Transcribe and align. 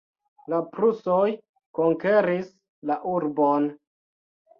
La 0.51 0.59
prusoj 0.77 1.27
konkeris 1.79 2.47
la 2.93 2.97
urbon. 3.13 3.69